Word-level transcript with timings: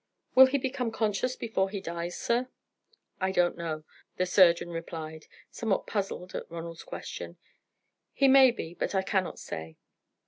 "Will 0.33 0.47
he 0.47 0.57
become 0.57 0.89
conscious 0.91 1.35
before 1.35 1.69
he 1.69 1.79
dies, 1.79 2.17
sir?" 2.17 2.49
"I 3.19 3.31
don't 3.31 3.55
know," 3.55 3.83
the 4.17 4.25
surgeon 4.25 4.69
replied, 4.71 5.27
somewhat 5.51 5.85
puzzled 5.85 6.33
at 6.33 6.49
Ronald's 6.49 6.81
question. 6.83 7.37
"He 8.11 8.27
may 8.27 8.49
be, 8.49 8.73
but 8.73 8.95
I 8.95 9.03
cannot 9.03 9.37
say." 9.37 9.77